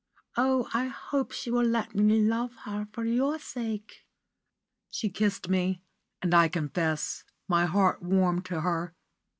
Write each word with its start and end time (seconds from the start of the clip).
Oh, 0.35 0.67
I 0.73 0.87
hope 0.87 1.31
she 1.31 1.51
will 1.51 1.61
let 1.63 1.93
me 1.93 2.19
love 2.19 2.55
her 2.65 2.87
for 2.91 3.05
your 3.05 3.37
sake." 3.37 4.07
She 4.89 5.09
kissed 5.11 5.47
me, 5.47 5.83
and, 6.23 6.33
I 6.33 6.47
confess, 6.47 7.23
my 7.47 7.67
heart 7.67 8.01
warmed 8.01 8.45
to 8.45 8.61
her. 8.61 8.95